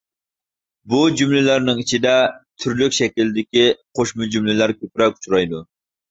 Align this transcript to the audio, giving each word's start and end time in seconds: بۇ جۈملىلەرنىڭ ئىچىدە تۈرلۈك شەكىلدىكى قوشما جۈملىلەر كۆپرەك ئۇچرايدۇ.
بۇ 0.91 0.99
جۈملىلەرنىڭ 1.17 1.81
ئىچىدە 1.83 2.13
تۈرلۈك 2.63 2.95
شەكىلدىكى 2.99 3.65
قوشما 3.99 4.29
جۈملىلەر 4.37 4.73
كۆپرەك 4.79 5.21
ئۇچرايدۇ. 5.21 5.61